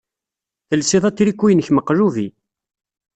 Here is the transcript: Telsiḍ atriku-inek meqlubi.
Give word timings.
Telsiḍ 0.69 1.03
atriku-inek 1.09 1.69
meqlubi. 1.71 2.27